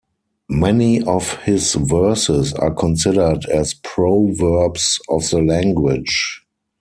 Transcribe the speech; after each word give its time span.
Many 0.49 1.03
of 1.03 1.33
his 1.43 1.75
verses 1.75 2.53
are 2.53 2.73
considered 2.73 3.45
as 3.45 3.75
proverbs 3.75 4.99
of 5.09 5.29
the 5.29 5.43
language. 5.43 6.41